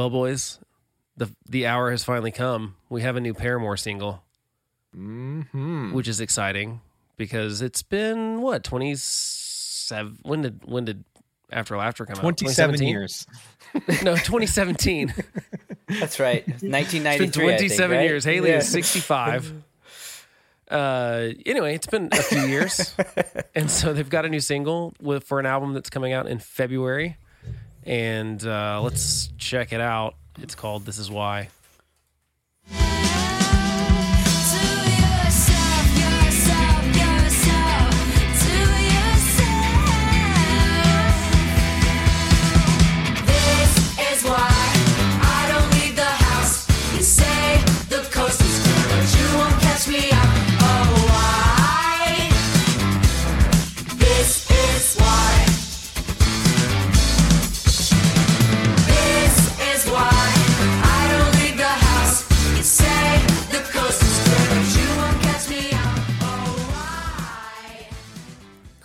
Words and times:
Well, 0.00 0.08
boys, 0.08 0.58
the 1.18 1.30
the 1.46 1.66
hour 1.66 1.90
has 1.90 2.02
finally 2.02 2.30
come. 2.30 2.74
We 2.88 3.02
have 3.02 3.16
a 3.16 3.20
new 3.20 3.34
Paramore 3.34 3.76
single, 3.76 4.22
Mm-hmm. 4.96 5.92
which 5.92 6.08
is 6.08 6.20
exciting 6.20 6.80
because 7.18 7.60
it's 7.60 7.82
been 7.82 8.40
what 8.40 8.64
twenty 8.64 8.94
seven. 8.96 10.16
When 10.22 10.40
did 10.40 10.62
when 10.64 10.86
did 10.86 11.04
After 11.52 11.76
Laughter 11.76 12.06
come 12.06 12.16
out? 12.16 12.20
27 12.22 12.78
2017? 12.78 12.88
years. 12.88 13.26
No, 14.02 14.16
twenty 14.16 14.46
seventeen. 14.46 15.12
That's 15.86 16.18
right. 16.18 16.44
It's 16.48 16.62
been 16.62 16.72
1993. 16.72 17.12
I 17.12 17.18
think, 17.18 17.32
27 17.34 17.96
right? 17.98 18.02
years. 18.04 18.24
Hayley 18.24 18.48
Yeah. 18.52 18.56
is 18.56 18.68
65. 18.70 19.52
Uh, 20.70 21.28
anyway, 21.44 21.74
it's 21.74 21.86
been 21.88 22.08
a 22.10 22.22
few 22.22 22.40
years, 22.46 22.94
and 23.54 23.70
so 23.70 23.92
they've 23.92 24.08
got 24.08 24.24
a 24.24 24.30
new 24.30 24.40
single 24.40 24.94
with 24.98 25.24
for 25.24 25.38
an 25.40 25.44
album 25.44 25.74
that's 25.74 25.90
coming 25.90 26.14
out 26.14 26.26
in 26.26 26.38
February, 26.38 27.16
and 27.84 28.44
uh, 28.44 28.80
let's 28.82 29.28
check 29.38 29.72
it 29.72 29.80
out. 29.80 30.14
It's 30.38 30.54
called 30.54 30.84
"This 30.84 30.98
Is 30.98 31.10
Why." 31.10 31.48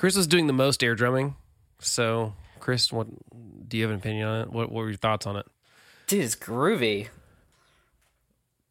Chris 0.05 0.15
was 0.15 0.27
doing 0.27 0.45
the 0.45 0.53
most 0.53 0.83
air 0.83 0.93
drumming, 0.93 1.33
so 1.79 2.35
Chris, 2.59 2.93
what 2.93 3.07
do 3.67 3.75
you 3.75 3.81
have 3.85 3.89
an 3.91 3.97
opinion 3.97 4.27
on 4.27 4.41
it? 4.41 4.51
What, 4.51 4.71
what 4.71 4.83
were 4.83 4.89
your 4.89 4.97
thoughts 4.99 5.25
on 5.25 5.35
it? 5.35 5.47
Dude, 6.05 6.23
it's 6.23 6.35
groovy. 6.35 7.07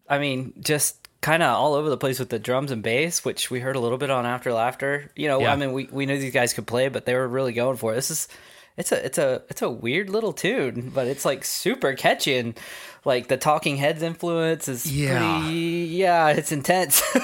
I 0.09 0.21
mean, 0.21 0.53
just 0.61 0.97
kind 1.23 1.43
of 1.43 1.49
all 1.57 1.75
over 1.75 1.91
the 1.91 1.97
place 1.97 2.21
with 2.21 2.29
the 2.29 2.39
drums 2.39 2.71
and 2.71 2.85
bass, 2.85 3.25
which 3.25 3.51
we 3.51 3.59
heard 3.59 3.75
a 3.75 3.81
little 3.81 3.99
bit 3.99 4.11
on 4.11 4.27
After 4.27 4.53
Laughter. 4.53 5.11
You 5.17 5.27
know, 5.27 5.41
Yeah. 5.41 5.53
I 5.53 5.57
mean, 5.57 5.73
we, 5.73 5.89
we 5.91 6.07
knew 6.07 6.17
these 6.21 6.33
guys 6.33 6.53
could 6.53 6.69
play, 6.69 6.87
but 6.87 7.05
they 7.05 7.15
were 7.15 7.27
really 7.27 7.53
going 7.53 7.79
for 7.79 7.91
it. 7.91 7.97
This 7.97 8.13
is 8.13 8.29
it's 8.77 8.93
a 8.93 9.05
it's 9.05 9.19
a 9.19 9.43
it's 9.49 9.63
a 9.63 9.69
weird 9.69 10.11
little 10.11 10.33
tune, 10.33 10.93
but 10.95 11.09
it's 11.09 11.25
like 11.25 11.45
super 11.45 11.95
catchy 11.95 12.37
and 12.37 12.57
like 13.05 13.27
the 13.27 13.37
Talking 13.37 13.77
Heads 13.77 14.03
influence 14.05 14.69
is 14.69 14.87
Yeah. 14.87 15.41
pretty 15.41 15.57
yeah, 15.57 16.29
it's 16.29 16.53
intense. 16.53 17.03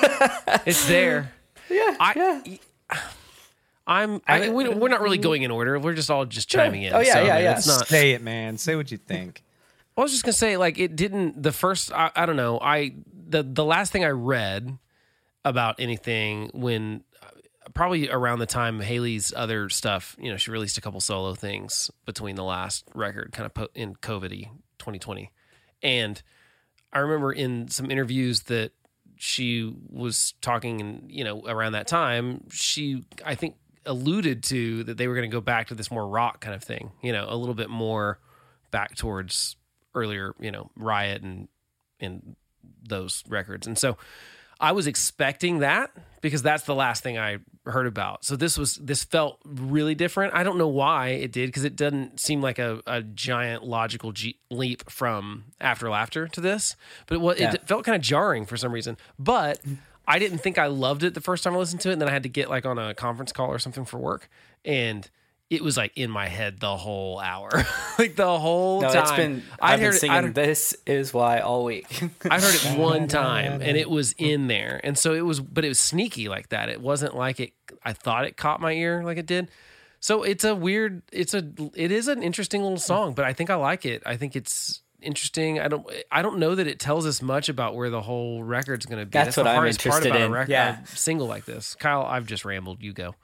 It's 0.67 0.89
there. 0.89 1.33
yeah, 1.69 1.97
I- 2.00 2.42
yeah. 2.91 2.98
I'm. 3.86 4.20
I, 4.27 4.50
we, 4.50 4.69
we're 4.69 4.89
not 4.89 5.00
really 5.00 5.19
going 5.19 5.42
in 5.42 5.50
order. 5.50 5.78
We're 5.78 5.95
just 5.95 6.11
all 6.11 6.25
just 6.25 6.48
chiming 6.48 6.83
in. 6.83 6.95
Oh, 6.95 7.00
yeah, 7.00 7.14
so, 7.14 7.23
yeah, 7.23 7.33
I 7.33 7.36
mean, 7.36 7.45
yeah. 7.45 7.56
It's 7.56 7.67
not. 7.67 7.89
Say 7.89 8.12
it, 8.12 8.23
man. 8.23 8.59
Say 8.59 8.77
what 8.77 8.91
you 8.91 8.98
think. 8.98 9.42
I 9.97 10.03
was 10.03 10.12
just 10.12 10.25
gonna 10.25 10.33
say, 10.33 10.56
like, 10.56 10.78
it 10.78 10.97
didn't. 10.97 11.42
The 11.42 11.53
first, 11.53 11.92
I, 11.92 12.11
I 12.17 12.25
don't 12.25 12.36
know. 12.36 12.58
I 12.61 12.95
the 13.28 13.42
the 13.42 13.64
last 13.64 13.92
thing 13.92 14.05
I 14.05 14.11
read 14.11 14.78
about 15.45 15.77
anything 15.78 16.51
when 16.55 17.03
uh, 17.23 17.27
probably 17.75 18.08
around 18.08 18.39
the 18.39 18.47
time 18.47 18.81
Hayley's 18.81 19.33
other 19.36 19.69
stuff, 19.69 20.17
you 20.19 20.31
know, 20.31 20.36
she 20.36 20.51
released 20.51 20.78
a 20.78 20.81
couple 20.81 21.01
solo 21.01 21.34
things 21.34 21.91
between 22.06 22.36
the 22.36 22.45
last 22.45 22.84
record, 22.95 23.33
kind 23.33 23.47
of 23.47 23.55
po- 23.55 23.69
in 23.75 23.95
COVID 23.95 24.31
2020, 24.78 25.31
and 25.83 26.23
I 26.92 27.01
remember 27.01 27.33
in 27.33 27.69
some 27.69 27.91
interviews 27.91 28.42
that 28.45 28.73
she 29.17 29.75
was 29.91 30.34
talking, 30.40 30.80
and 30.80 31.11
you 31.11 31.24
know, 31.24 31.42
around 31.46 31.73
that 31.73 31.86
time, 31.86 32.45
she 32.51 33.05
I 33.24 33.35
think 33.35 33.57
alluded 33.86 34.42
to 34.45 34.85
that 34.85 34.96
they 34.98 35.08
were 35.08 35.14
going 35.14 35.29
to 35.30 35.35
go 35.35 35.41
back 35.41 35.68
to 35.68 35.74
this 35.74 35.91
more 35.91 36.07
rock 36.07 36.41
kind 36.41 36.55
of 36.55 36.63
thing, 36.63 36.92
you 37.02 37.13
know, 37.13 37.27
a 37.29 37.36
little 37.36 37.55
bit 37.55 37.70
more 37.70 38.18
back 38.70 38.95
towards 38.96 39.57
earlier, 39.95 40.35
you 40.41 40.51
know, 40.51 40.70
Riot 40.77 41.23
and 41.23 41.48
and 41.98 42.36
those 42.86 43.23
records. 43.29 43.67
And 43.67 43.77
so 43.79 43.96
I 44.58 44.73
was 44.73 44.86
expecting 44.86 45.61
that 45.61 45.90
because 46.20 46.42
that's 46.42 46.64
the 46.64 46.74
last 46.74 47.02
thing 47.02 47.19
I 47.19 47.39
heard 47.64 47.86
about. 47.86 48.24
So 48.24 48.36
this 48.36 48.58
was 48.58 48.74
this 48.77 49.02
felt 49.05 49.39
really 49.45 49.95
different. 49.95 50.35
I 50.35 50.42
don't 50.45 50.58
know 50.58 50.69
why 50.69 51.08
it 51.08 51.33
did 51.33 51.48
because 51.48 51.64
it 51.64 51.77
doesn't 51.77 52.20
seem 52.20 52.42
like 52.42 52.58
a, 52.58 52.80
a 52.86 53.02
giant 53.02 53.64
logical 53.64 54.13
G- 54.13 54.39
leap 54.51 54.90
from 54.90 55.45
After 55.61 55.89
Laughter 55.89 56.29
to 56.29 56.40
this, 56.42 56.77
but 57.07 57.14
it, 57.14 57.20
was, 57.23 57.40
Yeah. 57.40 57.52
it 57.55 57.67
felt 57.67 57.85
kind 57.85 57.96
of 57.96 58.02
jarring 58.02 58.45
for 58.45 58.57
some 58.58 58.73
reason. 58.73 58.98
But 59.19 59.61
I 60.10 60.18
didn't 60.18 60.38
think 60.38 60.58
I 60.58 60.66
loved 60.66 61.02
it 61.04 61.14
the 61.14 61.20
first 61.20 61.44
time 61.44 61.54
I 61.54 61.58
listened 61.58 61.80
to 61.82 61.90
it, 61.90 61.92
and 61.92 62.00
then 62.02 62.08
I 62.08 62.12
had 62.12 62.24
to 62.24 62.28
get 62.28 62.50
like 62.50 62.66
on 62.66 62.78
a 62.78 62.94
conference 62.94 63.32
call 63.32 63.48
or 63.48 63.58
something 63.58 63.84
for 63.84 63.98
work, 63.98 64.28
and 64.64 65.08
it 65.48 65.62
was 65.62 65.76
like 65.76 65.92
in 65.96 66.10
my 66.10 66.26
head 66.28 66.60
the 66.60 66.76
whole 66.76 67.18
hour, 67.18 67.50
like 67.98 68.14
the 68.16 68.38
whole 68.38 68.82
No, 68.82 68.92
time. 68.92 69.02
it's 69.02 69.12
been 69.12 69.42
I've 69.60 69.78
been 69.80 69.86
heard 69.86 69.94
it- 69.94 69.98
singing 69.98 70.16
I'd- 70.16 70.28
this 70.32 70.76
is 70.86 71.12
why 71.12 71.40
all 71.40 71.64
week. 71.64 71.86
I 72.30 72.40
heard 72.40 72.54
it 72.54 72.78
one 72.78 73.08
time 73.08 73.60
and 73.60 73.76
it 73.76 73.90
was 73.90 74.12
in 74.18 74.46
there. 74.46 74.80
And 74.84 74.96
so 74.96 75.12
it 75.12 75.22
was, 75.22 75.40
but 75.40 75.64
it 75.64 75.68
was 75.68 75.80
sneaky 75.80 76.28
like 76.28 76.50
that. 76.50 76.68
It 76.68 76.80
wasn't 76.80 77.16
like 77.16 77.40
it, 77.40 77.52
I 77.84 77.92
thought 77.94 78.27
it 78.27 78.36
caught 78.36 78.60
my 78.60 78.72
ear 78.72 79.02
like 79.02 79.18
it 79.18 79.27
did. 79.27 79.48
So 79.98 80.22
it's 80.22 80.44
a 80.44 80.54
weird, 80.54 81.02
it's 81.12 81.34
a, 81.34 81.44
it 81.74 81.90
is 81.90 82.06
an 82.06 82.22
interesting 82.22 82.62
little 82.62 82.78
song, 82.78 83.14
but 83.14 83.24
I 83.24 83.32
think 83.32 83.50
I 83.50 83.56
like 83.56 83.84
it. 83.84 84.04
I 84.06 84.16
think 84.16 84.36
it's 84.36 84.82
interesting. 85.02 85.61
I 85.61 85.68
don't, 85.68 85.86
I 86.11 86.22
don't 86.22 86.38
know 86.38 86.55
that 86.55 86.66
it 86.66 86.78
tells 86.78 87.06
us 87.06 87.20
much 87.22 87.48
about 87.48 87.74
where 87.74 87.90
the 87.90 88.00
whole 88.02 88.42
record's 88.42 88.86
going 88.86 89.00
to 89.00 89.06
be. 89.06 89.11
That's 89.11 89.34
the 89.36 89.42
what 89.42 89.48
I'm 89.48 89.55
hardest 89.56 89.80
part 89.83 90.05
interested 90.05 90.11
about 90.11 90.20
in. 90.27 90.30
A, 90.30 90.34
record, 90.34 90.50
Yeah. 90.52 90.83
a 90.83 90.86
single 90.86 91.27
like 91.27 91.44
this. 91.44 91.74
Kyle, 91.74 92.02
I've 92.02 92.27
just 92.27 92.44
rambled. 92.44 92.83
You 92.83 92.92
go. 92.92 93.14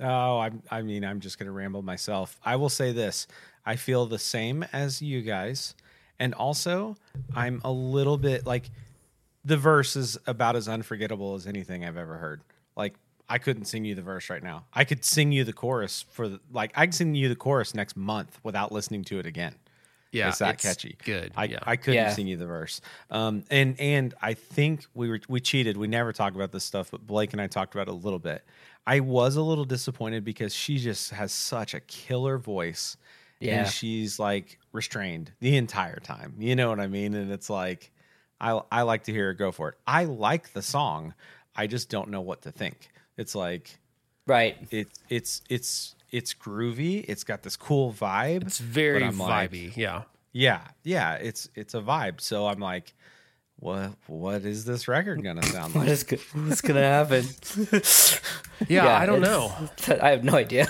Oh, 0.00 0.38
I, 0.38 0.50
I 0.70 0.82
mean, 0.82 1.04
I'm 1.04 1.20
just 1.20 1.38
going 1.38 1.46
to 1.46 1.52
ramble 1.52 1.82
myself. 1.82 2.38
I 2.44 2.56
will 2.56 2.68
say 2.68 2.92
this 2.92 3.26
I 3.66 3.76
feel 3.76 4.06
the 4.06 4.18
same 4.18 4.64
as 4.72 5.02
you 5.02 5.22
guys. 5.22 5.74
And 6.20 6.34
also, 6.34 6.96
I'm 7.34 7.60
a 7.64 7.70
little 7.72 8.18
bit 8.18 8.46
like 8.46 8.70
the 9.44 9.56
verse 9.56 9.94
is 9.96 10.18
about 10.26 10.56
as 10.56 10.68
unforgettable 10.68 11.34
as 11.34 11.46
anything 11.46 11.84
I've 11.84 11.96
ever 11.96 12.16
heard. 12.16 12.42
Like, 12.76 12.94
I 13.28 13.38
couldn't 13.38 13.66
sing 13.66 13.84
you 13.84 13.94
the 13.94 14.02
verse 14.02 14.30
right 14.30 14.42
now. 14.42 14.64
I 14.72 14.84
could 14.84 15.04
sing 15.04 15.32
you 15.32 15.44
the 15.44 15.52
chorus 15.52 16.04
for 16.10 16.28
the, 16.28 16.40
like, 16.50 16.72
I 16.74 16.86
could 16.86 16.94
sing 16.94 17.14
you 17.14 17.28
the 17.28 17.36
chorus 17.36 17.74
next 17.74 17.96
month 17.96 18.40
without 18.42 18.72
listening 18.72 19.04
to 19.04 19.18
it 19.18 19.26
again. 19.26 19.54
Yeah. 20.12 20.28
it's 20.28 20.38
that 20.38 20.58
catchy. 20.58 20.96
Good. 21.04 21.32
I, 21.36 21.44
yeah. 21.44 21.58
I 21.62 21.76
couldn't 21.76 21.94
Yeah. 21.96 22.10
sing 22.12 22.26
you 22.26 22.36
the 22.36 22.46
verse. 22.46 22.80
Um, 23.10 23.44
and 23.50 23.78
and 23.78 24.14
I 24.22 24.34
think 24.34 24.86
we 24.94 25.08
were 25.08 25.20
we 25.28 25.40
cheated. 25.40 25.76
We 25.76 25.86
never 25.86 26.12
talk 26.12 26.34
about 26.34 26.52
this 26.52 26.64
stuff, 26.64 26.90
but 26.90 27.06
Blake 27.06 27.32
and 27.32 27.42
I 27.42 27.46
talked 27.46 27.74
about 27.74 27.88
it 27.88 27.92
a 27.92 27.94
little 27.94 28.18
bit. 28.18 28.44
I 28.86 29.00
was 29.00 29.36
a 29.36 29.42
little 29.42 29.66
disappointed 29.66 30.24
because 30.24 30.54
she 30.54 30.78
just 30.78 31.10
has 31.10 31.30
such 31.30 31.74
a 31.74 31.80
killer 31.80 32.38
voice. 32.38 32.96
Yeah. 33.40 33.60
And 33.60 33.68
she's 33.68 34.18
like 34.18 34.58
restrained 34.72 35.30
the 35.40 35.56
entire 35.56 36.00
time. 36.00 36.34
You 36.38 36.56
know 36.56 36.70
what 36.70 36.80
I 36.80 36.86
mean? 36.88 37.14
And 37.14 37.30
it's 37.30 37.50
like 37.50 37.92
I 38.40 38.60
I 38.72 38.82
like 38.82 39.04
to 39.04 39.12
hear 39.12 39.26
her 39.26 39.34
go 39.34 39.52
for 39.52 39.68
it. 39.70 39.74
I 39.86 40.04
like 40.04 40.52
the 40.54 40.62
song. 40.62 41.14
I 41.54 41.66
just 41.66 41.90
don't 41.90 42.08
know 42.08 42.20
what 42.20 42.42
to 42.42 42.50
think. 42.52 42.88
It's 43.16 43.34
like 43.34 43.78
right. 44.26 44.56
it's 44.70 45.00
it's 45.08 45.42
it's 45.48 45.94
it's 46.10 46.34
groovy. 46.34 47.04
It's 47.08 47.24
got 47.24 47.42
this 47.42 47.56
cool 47.56 47.92
vibe. 47.92 48.46
it's 48.46 48.58
very 48.58 49.00
but 49.00 49.06
I'm 49.06 49.18
like, 49.18 49.50
vibey. 49.52 49.76
yeah. 49.76 50.02
yeah, 50.32 50.60
yeah, 50.84 51.14
it's 51.14 51.48
it's 51.54 51.74
a 51.74 51.80
vibe. 51.80 52.20
So 52.20 52.46
I'm 52.46 52.60
like, 52.60 52.94
what 53.60 53.92
what 54.06 54.42
is 54.42 54.64
this 54.64 54.88
record 54.88 55.22
gonna 55.22 55.42
sound 55.42 55.74
like? 55.76 55.88
is 55.88 56.04
go- 56.04 56.16
what's 56.34 56.60
gonna 56.60 56.80
happen? 56.82 57.24
Yeah. 58.68 58.88
I 58.98 59.06
don't 59.06 59.20
know. 59.20 59.52
I 60.02 60.10
have 60.10 60.24
no 60.24 60.34
idea. 60.34 60.66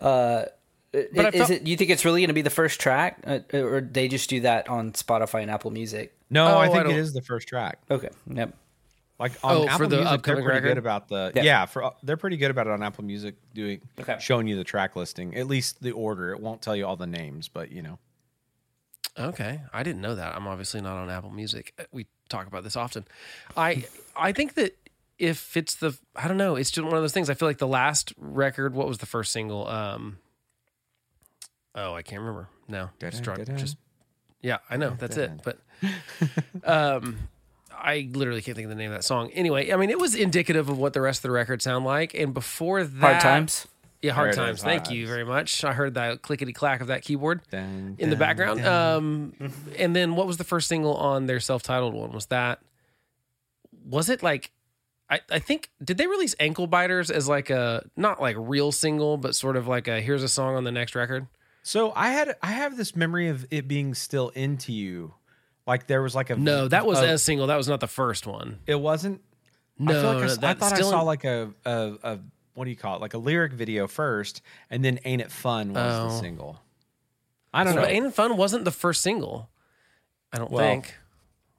uh, 0.00 0.44
But 0.92 1.26
I 1.26 1.28
is 1.28 1.34
felt- 1.34 1.50
it? 1.50 1.66
You 1.66 1.76
think 1.76 1.90
it's 1.90 2.04
really 2.06 2.20
going 2.22 2.28
to 2.28 2.34
be 2.34 2.40
the 2.42 2.48
first 2.50 2.80
track, 2.80 3.18
uh, 3.26 3.40
or 3.52 3.82
they 3.82 4.08
just 4.08 4.30
do 4.30 4.40
that 4.40 4.68
on 4.70 4.92
Spotify 4.92 5.42
and 5.42 5.50
Apple 5.50 5.70
Music? 5.70 6.16
No, 6.30 6.46
Oh, 6.46 6.58
I 6.58 6.64
I 6.64 6.68
think 6.68 6.84
don't- 6.84 6.92
it 6.94 6.98
is 6.98 7.12
the 7.12 7.20
first 7.20 7.46
track. 7.46 7.78
Okay. 7.90 8.08
Yep. 8.32 8.56
Like 9.18 9.32
on 9.42 9.56
Oh, 9.56 9.64
Apple 9.66 9.78
for 9.78 9.86
the 9.88 9.96
Music, 9.96 10.22
they're 10.22 10.34
pretty 10.36 10.46
record? 10.48 10.62
good 10.68 10.78
about 10.78 11.08
the 11.08 11.32
yeah. 11.34 11.42
Yeah. 11.42 11.66
for 11.66 11.92
they're 12.04 12.16
pretty 12.16 12.36
good 12.36 12.50
about 12.52 12.66
it 12.68 12.72
on 12.72 12.82
Apple 12.82 13.02
Music 13.04 13.34
doing 13.52 13.80
Okay. 14.00 14.16
showing 14.20 14.46
you 14.46 14.56
the 14.56 14.64
track 14.64 14.94
listing, 14.96 15.34
at 15.36 15.46
least 15.48 15.82
the 15.82 15.90
order. 15.92 16.32
It 16.32 16.40
won't 16.40 16.62
tell 16.62 16.76
you 16.76 16.86
all 16.86 16.96
the 16.96 17.06
names, 17.06 17.48
but 17.48 17.72
you 17.72 17.82
know. 17.82 17.98
Okay, 19.18 19.60
I 19.72 19.82
didn't 19.82 20.00
know 20.00 20.14
that. 20.14 20.36
I'm 20.36 20.46
obviously 20.46 20.80
not 20.80 20.96
on 20.96 21.10
Apple 21.10 21.30
Music. 21.30 21.72
Uh, 21.78 21.84
We 21.90 22.06
talk 22.28 22.46
about 22.46 22.62
this 22.62 22.76
often. 22.76 23.04
I 23.56 23.84
I 24.14 24.30
think 24.30 24.54
that 24.54 24.76
if 25.18 25.56
it's 25.56 25.74
the 25.74 25.98
I 26.14 26.28
don't 26.28 26.36
know, 26.36 26.54
it's 26.54 26.70
just 26.70 26.84
one 26.86 26.94
of 26.94 27.02
those 27.02 27.12
things. 27.12 27.28
I 27.28 27.34
feel 27.34 27.48
like 27.48 27.58
the 27.58 27.66
last 27.66 28.12
record, 28.16 28.74
what 28.74 28.86
was 28.86 28.98
the 28.98 29.06
first 29.06 29.32
single? 29.32 29.66
Um 29.66 30.18
Oh, 31.74 31.92
I 31.94 32.02
can't 32.02 32.20
remember. 32.20 32.48
No. 32.68 32.90
Just, 33.00 33.24
just 33.24 33.76
Yeah, 34.42 34.58
I 34.70 34.76
know. 34.76 34.90
That's 34.98 35.16
it. 35.16 35.32
But 35.42 35.58
um 36.64 37.18
I 37.80 38.08
literally 38.12 38.42
can't 38.42 38.56
think 38.56 38.66
of 38.66 38.70
the 38.70 38.76
name 38.76 38.90
of 38.90 38.96
that 38.98 39.04
song. 39.04 39.30
Anyway, 39.32 39.72
I 39.72 39.76
mean, 39.76 39.90
it 39.90 39.98
was 39.98 40.14
indicative 40.14 40.68
of 40.68 40.78
what 40.78 40.92
the 40.92 41.00
rest 41.00 41.18
of 41.18 41.22
the 41.22 41.30
record 41.30 41.62
sound 41.62 41.84
like. 41.84 42.14
And 42.14 42.34
before 42.34 42.84
that, 42.84 43.00
Hard 43.00 43.20
times. 43.20 43.66
Yeah, 44.00 44.12
hard 44.12 44.28
There 44.28 44.44
times. 44.44 44.62
Thank 44.62 44.86
Hard 44.86 44.96
you 44.96 45.02
Times. 45.06 45.10
very 45.10 45.24
much. 45.24 45.64
I 45.64 45.72
heard 45.72 45.94
that 45.94 46.22
clickety 46.22 46.52
clack 46.52 46.80
of 46.80 46.86
that 46.86 47.02
keyboard 47.02 47.40
Dun, 47.50 47.96
in 47.98 48.10
the 48.10 48.16
dun, 48.16 48.18
background. 48.18 48.62
dun. 48.62 48.96
Um, 48.96 49.32
and 49.76 49.96
then 49.96 50.14
what 50.14 50.26
was 50.28 50.36
the 50.36 50.44
first 50.44 50.68
single 50.68 50.94
on 50.94 51.26
their 51.26 51.40
self-titled 51.40 51.94
one? 51.94 52.12
Was 52.12 52.26
that? 52.26 52.60
Was 53.84 54.08
it 54.08 54.22
like? 54.22 54.52
I, 55.10 55.20
I 55.30 55.38
think 55.38 55.70
did 55.82 55.96
they 55.98 56.06
release 56.06 56.34
Anklebiters 56.36 57.10
as 57.10 57.28
like 57.28 57.50
a 57.50 57.82
not 57.96 58.20
like 58.20 58.36
real 58.38 58.70
single, 58.72 59.16
but 59.16 59.34
sort 59.34 59.56
of 59.56 59.66
like 59.66 59.88
a 59.88 60.00
here's 60.00 60.22
a 60.22 60.28
song 60.28 60.54
on 60.54 60.64
the 60.64 60.70
next 60.72 60.94
record. 60.94 61.26
So 61.62 61.92
I 61.96 62.10
had 62.10 62.36
I 62.42 62.52
have 62.52 62.76
this 62.76 62.94
memory 62.94 63.28
of 63.28 63.46
it 63.50 63.66
being 63.66 63.94
still 63.94 64.28
into 64.30 64.72
you, 64.72 65.14
like 65.68 65.86
there 65.86 66.02
was 66.02 66.14
like 66.16 66.30
a 66.30 66.36
No, 66.36 66.66
that 66.66 66.84
was 66.86 66.98
a, 67.00 67.10
a 67.14 67.18
single. 67.18 67.46
That 67.46 67.56
was 67.56 67.68
not 67.68 67.78
the 67.78 67.86
first 67.86 68.26
one. 68.26 68.58
it 68.66 68.80
wasn't. 68.80 69.20
No, 69.78 69.92
I, 69.92 69.94
feel 70.02 70.02
like 70.02 70.16
I 70.16 70.18
no, 70.18 70.24
I, 70.24 70.36
that's 70.54 70.60
thought 70.60 70.72
I 70.72 70.80
saw 70.80 71.00
in- 71.00 71.06
like 71.06 71.24
a, 71.24 71.50
a 71.64 71.92
a 72.02 72.18
what 72.54 72.64
do 72.64 72.70
you 72.70 72.76
call 72.76 72.96
it? 72.96 73.00
Like 73.00 73.14
a 73.14 73.18
lyric 73.18 73.52
video 73.52 73.86
first, 73.86 74.42
and 74.70 74.84
then 74.84 74.98
"Ain't 75.04 75.22
It 75.22 75.30
Fun" 75.30 75.72
was 75.72 76.10
the 76.10 76.16
Oh. 76.16 76.20
single. 76.20 76.60
I 77.54 77.62
don't 77.62 77.76
know. 77.76 77.84
Ain't 77.86 78.06
It 78.06 78.14
Fun 78.14 78.36
wasn't 78.36 78.64
the 78.64 78.72
first 78.72 79.02
single. 79.02 79.48
I 80.32 80.38
don't 80.38 80.50
Well, 80.50 80.64
think. 80.64 80.94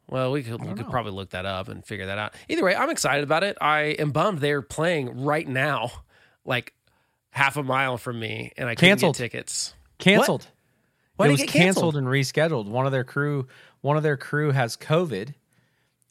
Well, 0.10 0.32
we 0.32 0.44
could 0.44 0.60
we 0.66 0.74
could 0.74 0.90
probably 0.90 1.14
look 1.14 1.30
that 1.30 1.46
up 1.46 1.70
and 1.70 1.86
figure 1.86 2.08
that 2.08 2.18
out. 2.18 2.34
Either 2.50 2.64
way, 2.66 2.76
I'm 2.76 2.90
excited 2.90 3.24
about 3.24 3.44
it. 3.44 3.58
I 3.62 3.82
am 4.00 4.12
bummed 4.12 4.40
they're 4.40 4.62
playing 4.62 5.24
right 5.24 5.48
now, 5.48 5.92
like 6.44 6.74
half 7.30 7.56
a 7.58 7.64
mile 7.64 7.98
from 7.98 8.20
me, 8.20 8.52
and 8.58 8.68
I 8.68 8.76
Canceled. 8.76 9.16
get 9.16 9.24
tickets. 9.32 9.74
canceled. 10.00 10.48
Why 11.16 11.26
it 11.26 11.30
did 11.30 11.32
was 11.34 11.42
get 11.42 11.50
canceled? 11.52 11.96
and 11.96 12.08
rescheduled. 12.08 12.66
One 12.66 12.86
of 12.86 12.92
their 12.92 13.04
crew, 13.04 13.48
one 13.82 13.98
of 13.98 14.04
their 14.04 14.18
crew 14.18 14.52
has 14.52 14.76
COVID, 14.78 15.34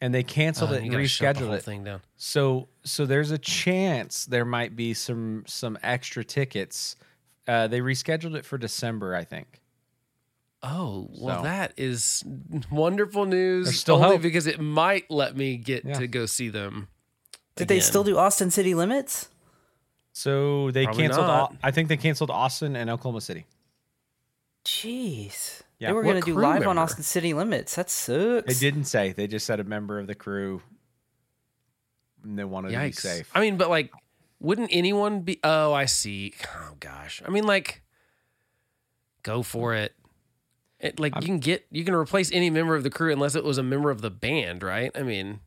and 0.01 0.15
they 0.15 0.23
canceled 0.23 0.71
Uh, 0.71 0.75
it 0.75 0.83
and 0.83 0.91
gotta 0.91 1.07
shut 1.09 1.37
the 1.37 1.43
rescheduled 1.45 1.57
it. 1.59 1.63
thing 1.63 1.85
down. 1.85 2.01
So 2.17 2.69
so 2.85 3.05
there's 3.07 3.31
a 3.31 3.39
chance 3.39 4.25
there 4.27 4.45
might 4.45 4.75
be 4.77 4.95
some 4.95 5.45
some 5.47 5.79
extra 5.83 6.25
tickets. 6.25 6.97
Uh, 7.47 7.67
they 7.67 7.81
rescheduled 7.81 8.35
it 8.37 8.45
for 8.45 8.59
December, 8.59 9.15
I 9.15 9.25
think. 9.25 9.61
Oh, 10.63 11.09
well, 11.19 11.39
So- 11.39 11.43
that 11.45 11.73
is 11.77 12.25
wonderful 12.71 13.25
news. 13.27 13.67
There's 13.67 13.81
still 13.81 13.97
only 13.97 14.17
hope. 14.17 14.23
because 14.23 14.47
it 14.47 14.61
might 14.61 15.11
let 15.11 15.37
me 15.37 15.57
get 15.57 15.85
Yeah. 15.85 15.95
to 15.99 16.07
go 16.09 16.27
see 16.27 16.49
them. 16.49 16.89
Did 17.55 17.69
they 17.69 17.81
still 17.81 18.05
do 18.05 18.19
Austin 18.19 18.51
City 18.51 18.75
Limits? 18.75 19.29
So 20.13 20.71
they 20.73 20.85
Probably 20.85 21.03
canceled. 21.05 21.27
not. 21.27 21.57
I 21.63 21.71
think 21.71 21.89
they 21.89 21.97
canceled 21.97 22.31
Austin 22.31 22.75
and 22.77 22.91
Oklahoma 22.91 23.21
City. 23.21 23.47
Jeez. 24.65 25.63
Yeah. 25.79 25.89
They 25.89 25.93
were 25.93 26.03
going 26.03 26.21
to 26.21 26.27
do 26.27 26.35
crew 26.35 26.43
live 26.43 26.67
on? 26.67 26.79
Austin 26.79 27.05
City 27.05 27.35
Limits. 27.35 27.75
That 27.77 27.89
sucks. 27.91 28.47
They 28.47 28.71
didn't 28.71 28.85
say. 28.85 29.13
They 29.13 29.27
just 29.27 29.47
said 29.47 29.61
a 29.61 29.65
member 29.65 29.99
of 29.99 30.07
the 30.07 30.15
crew. 30.15 30.63
And 32.25 32.39
they 32.39 32.45
wanted 32.45 32.73
to 32.73 32.81
be 32.81 32.93
safe. 32.93 33.31
I 33.35 33.41
mean, 33.41 33.57
but 33.57 33.71
like, 33.71 33.93
wouldn't 34.41 34.71
anyone 34.73 35.21
be? 35.21 35.39
Oh, 35.45 35.73
I 35.73 35.85
see. 35.85 36.35
Oh 36.47 36.75
gosh. 36.81 37.23
I 37.25 37.31
mean, 37.31 37.45
like, 37.45 37.83
go 39.23 39.43
for 39.43 39.75
it. 39.75 39.95
It 40.81 41.01
like 41.01 41.15
you 41.17 41.23
can 41.23 41.39
get 41.41 41.67
you 41.73 41.85
can 41.85 41.95
replace 41.95 42.31
any 42.33 42.51
member 42.51 42.77
of 42.77 42.85
the 42.85 42.91
crew 42.91 43.13
unless 43.13 43.35
it 43.35 43.43
was 43.43 43.59
a 43.59 43.65
member 43.65 43.91
of 43.91 44.01
the 44.01 44.11
band, 44.11 44.63
right? 44.63 44.93
I 44.95 45.03
mean, 45.03 45.41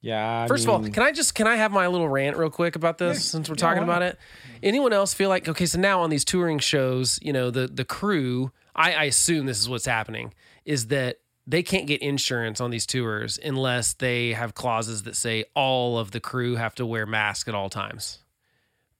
yeah. 0.00 0.44
I 0.44 0.46
First 0.46 0.64
of 0.64 0.70
all, 0.70 0.82
can 0.82 1.02
I 1.02 1.12
just 1.12 1.34
can 1.34 1.46
I 1.46 1.56
have 1.56 1.70
my 1.70 1.86
little 1.86 2.08
rant 2.08 2.38
real 2.38 2.48
quick 2.48 2.76
about 2.76 2.96
this 2.96 3.22
since 3.24 3.48
we're 3.48 3.56
talking 3.56 3.86
why 3.86 3.96
about 3.96 4.02
it? 4.02 4.18
Anyone 4.62 4.94
else 4.94 5.12
feel 5.12 5.28
like 5.28 5.48
okay? 5.50 5.66
So 5.66 5.78
now 5.78 6.00
on 6.00 6.08
these 6.08 6.24
touring 6.24 6.60
shows, 6.60 7.18
you 7.20 7.32
know 7.32 7.50
the 7.50 7.66
the 7.66 7.84
crew. 7.84 8.52
I, 8.74 8.92
I 8.92 9.04
assume 9.04 9.46
this 9.46 9.60
is 9.60 9.68
what's 9.68 9.86
happening 9.86 10.34
is 10.64 10.88
that 10.88 11.18
they 11.46 11.62
can't 11.62 11.86
get 11.86 12.00
insurance 12.00 12.60
on 12.60 12.70
these 12.70 12.86
tours 12.86 13.38
unless 13.44 13.92
they 13.94 14.32
have 14.32 14.54
clauses 14.54 15.02
that 15.02 15.14
say 15.14 15.44
all 15.54 15.98
of 15.98 16.10
the 16.10 16.20
crew 16.20 16.56
have 16.56 16.74
to 16.76 16.86
wear 16.86 17.06
masks 17.06 17.48
at 17.48 17.54
all 17.54 17.68
times. 17.68 18.20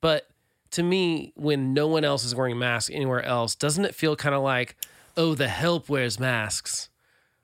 But 0.01 0.29
to 0.73 0.83
me, 0.83 1.33
when 1.37 1.73
no 1.73 1.87
one 1.87 2.05
else 2.05 2.25
is 2.25 2.35
wearing 2.35 2.59
masks 2.59 2.91
anywhere 2.93 3.23
else, 3.23 3.55
doesn't 3.55 3.85
it 3.85 3.95
feel 3.95 4.17
kind 4.17 4.35
of 4.35 4.43
like, 4.43 4.77
oh, 5.17 5.35
the 5.35 5.49
help 5.49 5.89
wears 5.89 6.21
masks? 6.21 6.91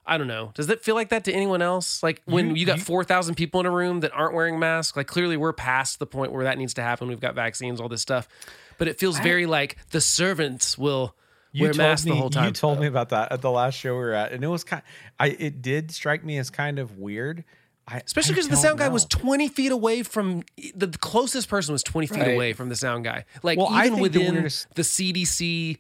I 0.05 0.19
don't 0.19 0.27
know. 0.27 0.51
Does 0.55 0.67
that 0.67 0.83
feel 0.83 0.97
like 0.97 1.11
that 1.11 1.25
to 1.25 1.33
anyone 1.33 1.63
else? 1.63 2.03
Like 2.03 2.21
when 2.25 2.57
you, 2.57 2.67
got 2.67 2.81
4,000 2.81 3.37
people 3.37 3.61
in 3.61 3.67
a 3.67 3.71
room 3.71 4.01
that 4.01 4.13
aren't 4.13 4.35
wearing 4.35 4.59
masks, 4.59 4.97
like 4.97 5.07
clearly 5.07 5.37
we're 5.37 5.53
past 5.53 5.99
the 6.01 6.07
point 6.07 6.33
where 6.33 6.45
that 6.45 6.59
needs 6.59 6.75
to 6.75 6.83
happen. 6.83 7.09
We've 7.09 7.21
got 7.21 7.35
vaccines, 7.35 7.81
all 7.81 7.89
this 7.89 8.03
stuff. 8.03 8.29
But 8.77 8.89
it 8.89 8.99
feels 8.99 9.21
very 9.21 9.47
like 9.47 9.77
the 9.91 10.01
servants 10.01 10.77
will 10.77 11.15
you 11.53 11.65
wear 11.65 11.73
told 11.73 11.79
masks 11.79 12.07
me, 12.07 12.13
the 12.13 12.17
whole 12.17 12.31
time. 12.31 12.47
You 12.47 12.53
told 12.53 12.81
me 12.81 12.87
about 12.87 13.09
that 13.11 13.33
at 13.33 13.41
the 13.43 13.51
last 13.51 13.75
show 13.75 13.93
we 13.95 14.01
were 14.01 14.13
at, 14.13 14.33
and 14.33 14.43
it 14.45 14.49
was 14.49 14.65
kind. 14.65 14.83
I 15.19 15.29
it 15.29 15.63
did 15.63 15.91
strike 15.91 16.25
me 16.25 16.39
as 16.39 16.51
kind 16.51 16.79
of 16.79 16.99
weird. 16.99 17.45
I, 17.89 18.03
Especially 18.05 18.35
because 18.35 18.49
the 18.49 18.57
sound 18.57 18.79
guy 18.79 18.89
was 18.89 19.05
20 19.07 19.49
feet 19.49 19.73
away 19.73 20.05
from 20.05 20.45
the, 20.77 20.87
closest 20.87 21.49
person 21.49 21.73
was 21.73 21.83
20 21.83 22.07
feet 22.07 22.19
Right. 22.21 22.35
away 22.35 22.53
from 22.53 22.69
the 22.69 22.77
sound 22.77 23.03
guy. 23.05 23.25
Like 23.43 23.59
Well, 23.59 23.69
even 23.73 23.83
think 23.83 23.97
the 23.97 24.03
within 24.03 24.35
weirdest- 24.35 24.75
the 24.77 24.83
CDC, 24.85 25.79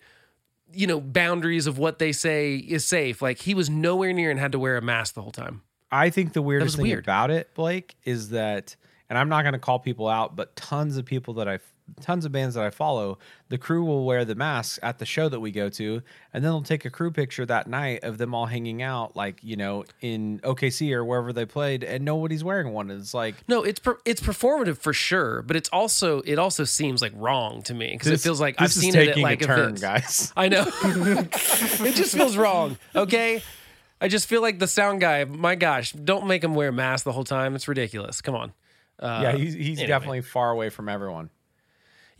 you 0.72 0.87
know, 0.88 1.00
boundaries 1.00 1.69
of 1.69 1.78
what 1.78 2.00
they 2.00 2.11
say 2.11 2.56
is 2.56 2.84
safe. 2.84 3.22
Like 3.22 3.38
he 3.38 3.55
was 3.55 3.70
nowhere 3.70 4.12
near 4.12 4.31
and 4.32 4.40
had 4.40 4.50
to 4.52 4.58
wear 4.58 4.76
a 4.76 4.82
mask 4.82 5.14
the 5.14 5.22
whole 5.22 5.31
time. 5.31 5.62
I 5.93 6.11
think 6.11 6.32
the 6.32 6.43
weirdest 6.43 6.76
thing 6.76 6.84
weird. 6.87 7.05
about 7.05 7.31
it, 7.31 7.55
Blake, 7.55 7.94
is 8.05 8.31
that, 8.31 8.75
and 9.08 9.17
I'm 9.17 9.28
not 9.28 9.43
going 9.43 9.52
to 9.52 9.58
call 9.61 9.78
people 9.78 10.08
out, 10.08 10.34
but 10.34 10.56
tons 10.56 10.96
of 10.96 11.05
people 11.05 11.34
that 11.34 11.49
I, 11.49 11.58
tons 12.00 12.25
of 12.25 12.32
bands 12.32 12.54
that 12.54 12.64
I 12.64 12.70
follow, 12.70 13.19
the 13.48 13.58
crew 13.58 13.84
will 13.84 14.04
wear 14.04 14.25
the 14.25 14.34
masks 14.34 14.78
at 14.82 14.98
the 14.98 15.06
show 15.06 15.28
that 15.28 15.40
we 15.40 15.50
go 15.50 15.69
to, 15.70 16.02
and 16.32 16.44
then 16.44 16.50
they'll 16.52 16.62
take 16.62 16.84
a 16.84 16.90
crew 16.90 17.10
picture 17.10 17.44
that 17.46 17.66
night 17.66 18.04
of 18.04 18.19
them 18.19 18.34
all 18.34 18.46
hanging 18.46 18.82
out, 18.82 19.16
like 19.16 19.42
you 19.42 19.56
know, 19.56 19.84
in 20.00 20.40
OKC 20.40 20.92
or 20.92 21.04
wherever 21.04 21.32
they 21.32 21.44
played, 21.44 21.82
and 21.84 22.04
nobody's 22.04 22.44
wearing 22.44 22.72
one. 22.72 22.90
It's 22.90 23.14
like 23.14 23.34
No, 23.48 23.62
it's 23.62 23.81
per, 23.81 23.98
it's 24.04 24.20
performative 24.20 24.78
for 24.78 24.92
sure, 24.92 25.42
but 25.42 25.56
it's 25.56 25.69
also 25.70 26.20
it 26.20 26.38
also 26.38 26.64
seems 26.64 27.02
like 27.02 27.12
wrong 27.14 27.62
to 27.62 27.75
me 27.75 27.93
because 27.93 28.08
it 28.08 28.20
feels 28.20 28.40
like 28.40 28.56
I've 28.58 28.72
seen 28.72 28.94
it 28.94 29.08
at 29.08 29.19
like 29.19 29.43
a 29.43 29.46
turn, 29.46 29.76
events. 29.76 29.81
guys. 29.81 30.32
I 30.36 30.48
know. 30.48 30.64
it 30.84 31.94
just 31.94 32.14
feels 32.16 32.36
wrong. 32.36 32.78
Okay. 32.94 33.43
I 34.00 34.08
just 34.08 34.28
feel 34.28 34.40
like 34.40 34.58
the 34.58 34.66
sound 34.66 35.00
guy, 35.00 35.25
my 35.25 35.54
gosh, 35.56 35.93
don't 35.93 36.26
make 36.26 36.43
him 36.43 36.54
wear 36.54 36.69
a 36.69 36.72
mask 36.72 37.04
the 37.04 37.12
whole 37.12 37.25
time. 37.25 37.54
It's 37.54 37.69
ridiculous. 37.69 38.22
Come 38.22 38.34
on. 38.34 38.52
Uh, 38.98 39.20
yeah, 39.22 39.32
he's, 39.32 39.54
he's 39.54 39.78
anyway. 39.78 39.86
definitely 39.86 40.20
far 40.22 40.50
away 40.50 40.70
from 40.70 40.88
everyone. 40.88 41.31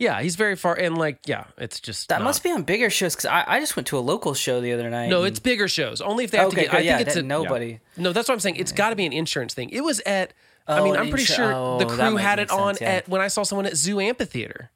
Yeah, 0.01 0.19
he's 0.21 0.35
very 0.35 0.55
far. 0.55 0.73
And 0.73 0.97
like, 0.97 1.19
yeah, 1.27 1.43
it's 1.59 1.79
just. 1.79 2.09
That 2.09 2.17
not- 2.19 2.23
must 2.25 2.41
be 2.43 2.49
on 2.51 2.63
bigger 2.63 2.89
shows 2.89 3.13
because 3.15 3.27
I, 3.27 3.43
I 3.45 3.59
just 3.59 3.75
went 3.75 3.85
to 3.87 3.97
a 3.97 4.01
local 4.01 4.33
show 4.33 4.59
the 4.59 4.73
other 4.73 4.89
night. 4.89 5.09
No, 5.09 5.19
and- 5.19 5.27
it's 5.27 5.39
bigger 5.39 5.67
shows. 5.67 6.01
Only 6.01 6.23
if 6.23 6.31
they 6.31 6.39
have 6.39 6.47
okay. 6.47 6.55
to 6.55 6.61
get. 6.63 6.71
good, 6.71 6.77
I 6.77 6.81
yeah, 6.81 6.97
think 6.97 7.07
it's 7.07 7.17
a. 7.17 7.19
that 7.19 7.25
nobody. 7.27 7.79
No, 7.97 8.11
that's 8.11 8.27
what 8.27 8.33
I'm 8.33 8.39
saying. 8.39 8.55
It's 8.55 8.71
got 8.71 8.89
to 8.89 8.95
be 8.95 9.05
an 9.05 9.13
insurance 9.13 9.53
thing. 9.53 9.69
It 9.69 9.81
was 9.81 9.99
at. 10.01 10.33
I 10.67 10.79
Oh, 10.79 10.83
mean, 10.85 10.95
I'm 10.95 11.09
pretty 11.09 11.25
insur- 11.25 11.35
sure 11.35 11.53
oh, 11.53 11.77
the 11.79 11.85
crew 11.85 12.15
had 12.15 12.37
make 12.39 12.47
it 12.47 12.51
on 12.51 12.75
yeah. 12.81 12.89
at 12.89 13.09
when 13.09 13.21
I 13.21 13.27
saw 13.27 13.43
someone 13.43 13.65
at 13.67 13.75
Zoo 13.77 13.99
Amphitheater. 13.99 14.71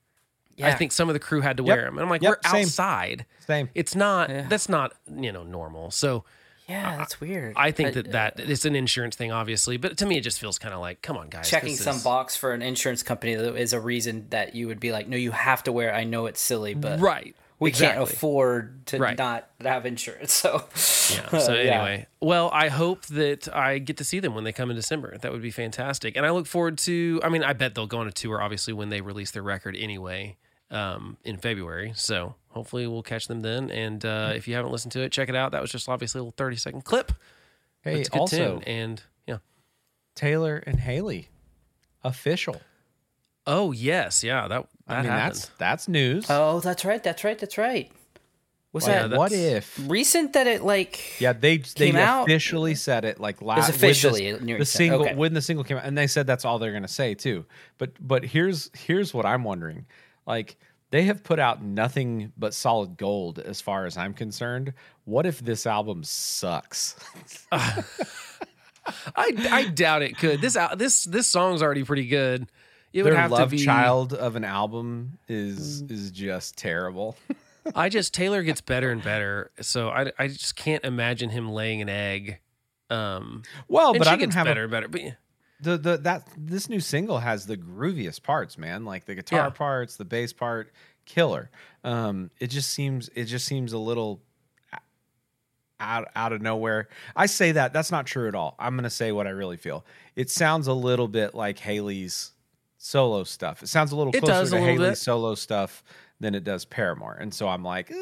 I 0.61 0.73
think 0.73 0.91
some 0.91 1.09
of 1.09 1.13
the 1.13 1.19
crew 1.19 1.41
had 1.41 1.57
to 1.57 1.63
Yep. 1.63 1.75
wear 1.75 1.85
them, 1.85 1.95
and 1.97 2.03
I'm 2.03 2.09
like, 2.09 2.21
Yep, 2.21 2.29
we're 2.43 2.49
same. 2.51 2.63
outside. 2.65 3.25
Same. 3.47 3.69
It's 3.75 3.95
not. 3.95 4.29
Yeah. 4.29 4.45
That's 4.47 4.69
not 4.69 4.93
you 5.15 5.31
know 5.31 5.43
normal. 5.43 5.89
So 5.91 6.23
Yeah, 6.67 6.97
that's 6.97 7.21
weird. 7.21 7.53
I 7.55 7.71
think 7.71 7.93
But, 7.93 8.11
that 8.11 8.37
that 8.37 8.49
it's 8.49 8.65
an 8.65 8.75
insurance 8.75 9.15
thing, 9.15 9.31
obviously, 9.31 9.77
but 9.77 9.97
to 9.97 10.05
me, 10.05 10.17
it 10.17 10.21
just 10.21 10.39
feels 10.39 10.57
kind 10.57 10.73
of 10.73 10.79
like, 10.81 11.01
come 11.01 11.15
on, 11.17 11.29
guys. 11.29 11.47
checking 11.49 11.75
some 11.75 11.97
is- 11.97 12.03
box 12.03 12.35
for 12.35 12.53
an 12.53 12.61
insurance 12.61 13.03
company 13.03 13.33
is 13.33 13.73
a 13.73 13.79
reason 13.79 14.27
that 14.31 14.55
you 14.55 14.67
would 14.67 14.79
be 14.79 14.91
like, 14.91 15.07
no, 15.07 15.15
you 15.17 15.31
have 15.31 15.63
to 15.63 15.71
wear. 15.71 15.89
it. 15.89 15.93
I 15.93 16.03
know 16.05 16.25
it's 16.25 16.41
silly, 16.41 16.73
but 16.73 16.99
right? 16.99 17.35
we 17.59 17.69
exactly. 17.69 17.99
can't 18.03 18.11
afford 18.11 18.85
to 18.87 18.97
Right. 18.97 19.17
not 19.17 19.47
have 19.61 19.85
insurance. 19.85 20.33
So 20.33 20.63
Yeah. 21.13 21.29
So 21.39 21.53
Yeah. 21.53 21.59
anyway, 21.83 22.07
well, 22.19 22.49
I 22.51 22.69
hope 22.69 23.05
that 23.07 23.47
I 23.55 23.77
get 23.77 23.97
to 23.97 24.03
see 24.03 24.19
them 24.19 24.33
when 24.33 24.43
they 24.43 24.51
come 24.51 24.71
in 24.71 24.75
December. 24.75 25.17
That 25.19 25.31
would 25.31 25.43
be 25.43 25.51
fantastic, 25.51 26.17
and 26.17 26.25
I 26.25 26.31
look 26.31 26.47
forward 26.47 26.79
to. 26.79 27.21
I 27.23 27.29
mean, 27.29 27.43
I 27.43 27.53
bet 27.53 27.75
they'll 27.75 27.85
go 27.85 27.99
on 27.99 28.07
a 28.07 28.11
tour, 28.11 28.41
obviously, 28.41 28.73
when 28.73 28.89
they 28.89 29.01
release 29.01 29.29
their 29.31 29.43
record 29.43 29.75
anyway, 29.77 30.35
um, 30.71 31.17
in 31.23 31.37
February. 31.37 31.93
So 31.95 32.33
hopefully, 32.55 32.87
we'll 32.87 33.03
catch 33.03 33.27
them 33.27 33.41
then. 33.41 33.69
And 33.69 34.03
uh, 34.05 34.31
if 34.35 34.47
you 34.47 34.55
haven't 34.55 34.71
listened 34.71 34.93
to 34.93 35.01
it, 35.01 35.11
check 35.11 35.29
it 35.29 35.35
out. 35.35 35.51
That 35.51 35.61
was 35.61 35.71
just 35.71 35.87
obviously 35.89 36.19
a 36.19 36.23
little 36.23 36.33
thirty 36.35 36.55
second 36.55 36.83
clip. 36.85 37.11
Hey, 37.81 37.99
it's 37.99 38.07
a 38.09 38.11
good 38.13 38.19
also 38.19 38.37
tune. 38.59 38.63
and 38.63 39.03
yeah. 39.27 39.37
Taylor 40.15 40.63
and 40.65 40.79
Hayley, 40.79 41.29
official. 42.03 42.61
Oh 43.45 43.71
yes, 43.71 44.23
yeah. 44.23 44.47
That 44.47 44.65
that 44.87 44.97
I 44.97 45.01
mean, 45.01 45.11
happened. 45.11 45.35
that's 45.35 45.45
that's 45.59 45.87
news. 45.87 46.25
oh, 46.29 46.59
that's 46.61 46.83
right, 46.85 47.03
that's 47.03 47.23
right, 47.23 47.37
that's 47.37 47.57
right. 47.57 47.91
Was 48.73 48.87
Yeah, 48.87 49.03
that 49.03 49.09
that- 49.11 49.17
what 49.19 49.31
if? 49.31 49.79
recent 49.87 50.33
that 50.33 50.47
it 50.47 50.61
like? 50.63 51.21
Yeah, 51.21 51.31
they 51.33 51.57
they 51.57 51.91
came 51.91 51.95
out? 51.95 52.23
officially 52.23 52.75
said 52.75 53.05
it 53.05 53.19
like 53.19 53.41
last. 53.41 53.69
officially, 53.69 54.33
with 54.33 54.41
you 54.41 54.47
the, 54.47 54.53
were 54.53 54.59
the 54.59 54.65
single 54.65 55.01
Okay. 55.03 55.15
when 55.15 55.33
the 55.33 55.41
single 55.41 55.63
came 55.63 55.77
out, 55.77 55.85
and 55.85 55.97
they 55.97 56.07
said 56.07 56.27
that's 56.27 56.43
all 56.43 56.59
they're 56.59 56.71
going 56.71 56.81
to 56.81 56.87
say 56.89 57.13
too. 57.13 57.45
But 57.77 57.91
but 58.05 58.25
here's 58.25 58.71
here's 58.73 59.13
what 59.13 59.25
I'm 59.25 59.43
wondering: 59.43 59.85
like 60.25 60.57
they 60.95 61.03
have 61.03 61.23
put 61.23 61.39
out 61.39 61.61
nothing 61.61 62.31
but 62.37 62.53
solid 62.53 62.95
gold 62.95 63.39
as 63.39 63.59
far 63.59 63.85
as 63.85 63.97
I'm 63.97 64.13
concerned. 64.13 64.73
What 65.03 65.25
if 65.25 65.41
this 65.41 65.65
album 65.65 66.05
sucks? 66.05 66.95
I 67.51 67.83
I 69.17 69.65
doubt 69.73 70.03
it 70.03 70.17
could. 70.17 70.39
This 70.39 70.57
this 70.77 71.03
this 71.03 71.27
song's 71.27 71.61
already 71.61 71.83
pretty 71.83 72.07
good. 72.07 72.49
It 72.93 73.03
would 73.03 73.11
Their 73.11 73.19
have 73.19 73.31
love 73.31 73.49
to 73.49 73.57
be. 73.57 73.65
child 73.65 74.13
of 74.13 74.37
an 74.37 74.45
album 74.45 75.19
is 75.27 75.81
is 75.81 76.11
just 76.11 76.55
terrible. 76.55 77.17
I 77.75 77.89
just 77.89 78.13
Taylor 78.13 78.41
gets 78.41 78.61
better 78.61 78.89
and 78.89 79.03
better, 79.03 79.51
so 79.59 79.89
I, 79.89 80.13
I 80.17 80.29
just 80.29 80.55
can't 80.55 80.85
imagine 80.85 81.29
him 81.29 81.51
laying 81.51 81.81
an 81.81 81.89
egg. 81.89 82.39
Um, 82.89 83.43
well, 83.67 83.91
but 83.91 84.07
I 84.07 84.11
don't 84.11 84.19
gets 84.19 84.35
have 84.35 84.45
better 84.45 84.61
a, 84.61 84.63
and 84.63 84.71
better. 84.71 84.87
But 84.87 85.01
yeah. 85.01 85.11
The 85.61 85.77
the 85.77 85.97
that 85.97 86.27
this 86.37 86.67
new 86.69 86.79
single 86.81 87.19
has 87.19 87.45
the 87.45 87.55
grooviest 87.57 88.23
parts, 88.23 88.57
man. 88.57 88.83
Like 88.85 89.05
the 89.05 89.15
guitar 89.15 89.39
Yeah. 89.45 89.49
parts, 89.49 89.95
the 89.95 90.05
bass 90.05 90.33
part, 90.33 90.71
killer. 91.05 91.49
Um, 91.83 92.29
it 92.39 92.47
just 92.47 92.71
seems 92.71 93.09
it 93.15 93.25
just 93.25 93.45
seems 93.45 93.71
a 93.73 93.77
little 93.77 94.21
out 95.79 96.07
out 96.15 96.31
of 96.33 96.41
nowhere. 96.41 96.87
I 97.15 97.25
say 97.25 97.51
that 97.53 97.73
that's 97.73 97.91
not 97.91 98.05
true 98.05 98.27
at 98.27 98.35
all. 98.35 98.55
I'm 98.59 98.75
gonna 98.75 98.89
say 98.89 99.11
what 99.11 99.27
I 99.27 99.31
really 99.31 99.57
feel. 99.57 99.85
It 100.15 100.29
sounds 100.29 100.67
a 100.67 100.73
little 100.73 101.07
bit 101.07 101.35
like 101.35 101.59
Hayley's 101.59 102.31
solo 102.77 103.23
stuff. 103.23 103.61
It 103.63 103.67
sounds 103.67 103.91
a 103.91 103.95
little 103.95 104.13
It 104.15 104.21
closer 104.21 104.49
to 104.49 104.59
Hayley's 104.61 104.89
bit. 104.91 104.97
solo 104.97 105.35
stuff 105.35 105.83
than 106.19 106.33
it 106.35 106.43
does 106.43 106.63
Paramore, 106.65 107.15
and 107.19 107.33
so 107.33 107.47
I'm 107.47 107.63
like, 107.63 107.91
uh, 107.91 107.95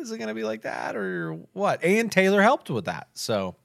is 0.00 0.12
it 0.12 0.18
gonna 0.18 0.34
be 0.34 0.44
like 0.44 0.62
that 0.62 0.94
or 0.96 1.32
what? 1.54 1.82
And 1.82 2.10
Taylor 2.10 2.40
helped 2.42 2.70
with 2.70 2.84
that, 2.84 3.08
so 3.14 3.56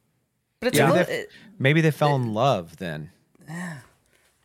But 0.59 0.67
it's 0.69 0.77
Yeah. 0.77 0.85
a 0.85 0.87
maybe, 0.93 0.99
little, 0.99 1.13
they, 1.15 1.25
maybe 1.59 1.81
they 1.81 1.91
fell 1.91 2.15
in 2.15 2.33
love 2.33 2.77
then. 2.77 3.11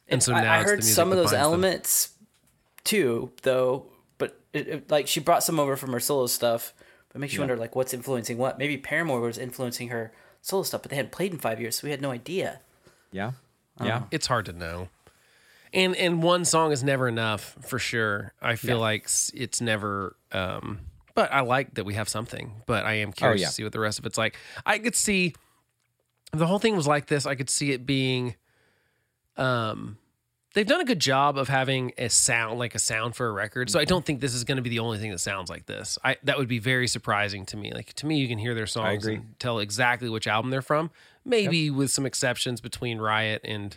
And 0.09 0.23
so 0.23 0.33
I- 0.35 0.41
now 0.43 0.53
I, 0.53 0.57
it's 0.61 0.65
the 0.65 0.71
heard 0.71 0.85
some 0.85 1.11
of 1.13 1.17
those 1.19 1.27
binds 1.27 1.33
them. 1.33 1.41
elements 1.43 2.11
too, 2.85 3.31
though. 3.43 3.87
But 4.19 4.39
it, 4.53 4.69
it- 4.69 4.91
like 4.91 5.07
she 5.07 5.21
brought 5.21 5.43
some 5.45 5.59
over 5.61 5.77
from 5.77 5.93
her 5.93 6.01
solo 6.01 6.27
stuff, 6.27 6.73
but 7.09 7.17
it 7.17 7.19
makes 7.21 7.35
you 7.35 7.41
wonder 7.41 7.57
like 7.57 7.77
what's 7.77 7.93
influencing 7.95 8.39
what. 8.39 8.59
Maybe 8.59 8.77
Paramore 8.79 9.21
was 9.21 9.39
influencing 9.39 9.89
her 9.89 10.13
solo 10.41 10.63
stuff, 10.63 10.83
but 10.83 10.91
they 10.91 10.97
hadn't 10.97 11.13
played 11.13 11.33
in 11.33 11.39
five 11.39 11.61
years, 11.61 11.77
so 11.77 11.87
we 11.87 11.91
had 11.91 12.01
no 12.01 12.11
idea. 12.11 12.61
Yeah, 13.13 13.33
yeah. 13.83 14.05
it's 14.11 14.27
hard 14.27 14.47
to 14.47 14.53
know. 14.53 14.89
And 15.73 15.95
and 15.97 16.23
one 16.23 16.45
song 16.47 16.73
is 16.73 16.83
never 16.83 17.09
enough 17.09 17.57
for 17.61 17.79
sure. 17.79 18.33
I 18.41 18.57
feel 18.57 18.79
like 18.79 19.09
it's 19.35 19.61
never. 19.61 20.17
Um, 20.33 20.81
but 21.15 21.31
I 21.33 21.41
like 21.41 21.75
that 21.75 21.85
we 21.85 21.95
have 21.95 22.09
something. 22.09 22.53
But 22.67 22.87
I 22.87 22.95
am 22.95 23.13
curious 23.13 23.41
Oh, 23.41 23.43
yeah. 23.43 23.47
to 23.49 23.53
see 23.53 23.65
what 23.65 23.73
the 23.73 23.81
rest 23.81 23.99
of 23.99 24.07
it's 24.07 24.17
like. 24.17 24.37
I 24.65 24.79
could 24.79 24.97
see 24.97 25.35
the 26.33 26.47
whole 26.47 26.59
thing 26.59 26.75
was 26.77 26.87
like 26.87 27.07
this. 27.09 27.27
I 27.27 27.35
could 27.35 27.51
see 27.51 27.73
it 27.73 27.85
being. 27.85 28.35
Um, 29.39 29.97
they've 30.55 30.67
done 30.67 30.81
a 30.81 30.85
good 30.85 31.01
job 31.01 31.39
of 31.39 31.49
having 31.49 31.93
a 31.97 32.09
sound 32.09 32.59
like 32.59 32.75
a 32.75 32.79
sound 32.79 33.15
for 33.17 33.27
a 33.29 33.33
record. 33.33 33.71
So 33.71 33.79
I 33.79 33.85
don't 33.85 34.05
think 34.05 34.21
this 34.21 34.35
is 34.35 34.45
going 34.45 34.57
to 34.57 34.63
be 34.63 34.71
the 34.71 34.81
only 34.81 34.99
thing 34.99 35.11
that 35.13 35.19
sounds 35.21 35.49
like 35.49 35.67
this. 35.67 35.99
I 36.05 36.17
that 36.25 36.37
would 36.39 36.49
be 36.49 36.59
very 36.59 36.89
surprising 36.89 37.47
to 37.47 37.57
me. 37.57 37.73
Like 37.73 37.93
to 37.95 38.07
me, 38.07 38.19
you 38.19 38.29
can 38.29 38.39
hear 38.39 38.55
their 38.55 38.67
songs 38.67 39.07
and 39.07 39.39
tell 39.39 39.59
exactly 39.61 40.09
which 40.09 40.27
album 40.27 40.51
they're 40.51 40.61
from. 40.63 40.91
Maybe 41.25 41.71
with 41.71 41.91
some 41.91 42.05
exceptions 42.07 42.61
between 42.61 42.99
Riot 42.99 43.43
and 43.45 43.77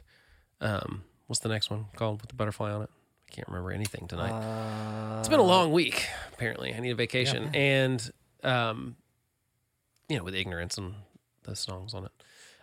um, 0.61 1.03
what's 1.27 1.39
the 1.41 1.49
next 1.49 1.69
one 1.69 1.85
called 1.95 2.21
with 2.21 2.29
the 2.29 2.35
butterfly 2.35 2.71
on 2.71 2.81
it? 2.83 2.89
I 3.27 3.33
can't 3.33 3.47
remember 3.47 3.71
anything 3.71 4.07
tonight. 4.07 5.19
it's 5.19 5.29
been 5.29 5.39
a 5.39 5.43
long 5.43 5.71
week. 5.71 6.07
Apparently, 6.33 6.73
I 6.73 6.79
need 6.79 6.91
a 6.91 6.95
vacation, 6.95 7.49
and 7.53 8.11
um, 8.43 8.95
you 10.09 10.17
know, 10.17 10.23
with 10.23 10.35
ignorance 10.35 10.77
and 10.77 10.93
the 11.43 11.55
songs 11.55 11.93
on 11.93 12.05
it. 12.05 12.11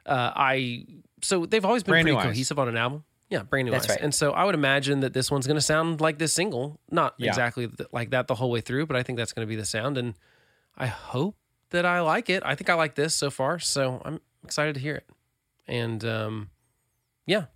Uh, 0.09 0.33
I 0.35 0.87
so 1.23 1.47
they've 1.47 1.65
always 1.65 1.83
been 1.83 1.93
Brand 1.93 2.05
pretty 2.07 2.17
Eyes. 2.19 2.25
cohesive 2.25 2.59
on 2.59 2.69
an 2.69 2.77
album. 2.77 3.05
Yeah, 3.31 3.43
brand 3.43 3.67
new 3.67 3.73
That's 3.73 3.85
eyes. 3.85 3.91
right. 3.97 4.01
And 4.01 4.15
so 4.15 4.33
I 4.33 4.45
would 4.45 4.55
imagine 4.55 5.01
that 5.01 5.13
this 5.13 5.31
one's 5.31 5.47
going 5.47 5.57
to 5.59 5.61
sound 5.61 6.01
like 6.01 6.19
this 6.19 6.33
single, 6.33 6.81
not 6.91 7.15
Yeah. 7.19 7.29
exactly 7.29 7.69
th- 7.69 7.91
like 7.93 8.11
that 8.11 8.27
the 8.27 8.35
whole 8.35 8.51
way 8.51 8.63
through, 8.63 8.87
but 8.87 8.97
I 8.97 9.03
think 9.03 9.19
that's 9.19 9.33
going 9.35 9.47
to 9.47 9.49
be 9.49 9.57
the 9.57 9.67
sound, 9.67 9.99
and 9.99 10.15
I 10.79 10.87
hope 10.87 11.37
that 11.71 11.85
I 11.85 12.01
like 12.01 12.31
it. 12.31 12.43
I 12.47 12.55
think 12.55 12.71
I 12.71 12.75
like 12.75 12.95
this 12.95 13.15
so 13.15 13.29
far, 13.31 13.59
so 13.59 14.01
I'm 14.05 14.21
excited 14.45 14.75
to 14.77 14.81
hear 14.81 14.95
it. 14.95 15.07
And 15.67 16.03
um, 16.07 16.51
yeah, 17.27 17.47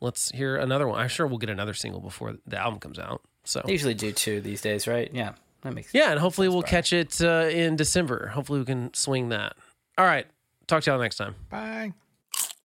let's 0.00 0.30
hear 0.32 0.56
another 0.56 0.86
one. 0.86 1.00
I'm 1.00 1.08
sure 1.08 1.26
we'll 1.26 1.38
get 1.38 1.48
another 1.48 1.72
single 1.72 2.00
before 2.02 2.34
the 2.46 2.58
album 2.58 2.78
comes 2.78 2.98
out. 2.98 3.22
So 3.44 3.62
They 3.64 3.72
usually 3.72 3.94
do 3.94 4.12
two 4.12 4.42
these 4.42 4.60
days, 4.60 4.86
right? 4.86 5.08
Yeah, 5.10 5.32
that 5.62 5.72
makes 5.72 5.94
yeah, 5.94 6.10
and 6.10 6.20
hopefully 6.20 6.48
we'll 6.50 6.62
catch 6.62 6.92
it 6.92 7.22
uh, 7.22 7.48
in 7.50 7.76
December. 7.76 8.26
Hopefully 8.28 8.58
we 8.58 8.66
can 8.66 8.92
swing 8.92 9.30
that. 9.30 9.54
All 9.96 10.04
right, 10.04 10.26
talk 10.66 10.82
to 10.84 10.90
y'all 10.90 11.00
next 11.00 11.16
time. 11.16 11.34
Bye. 11.50 11.92